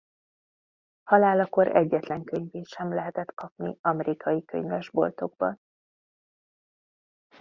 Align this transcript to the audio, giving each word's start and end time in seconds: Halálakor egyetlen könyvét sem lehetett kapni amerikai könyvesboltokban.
Halálakor 1.03 1.75
egyetlen 1.75 2.23
könyvét 2.23 2.67
sem 2.67 2.93
lehetett 2.93 3.33
kapni 3.33 3.77
amerikai 3.81 4.45
könyvesboltokban. 4.45 5.59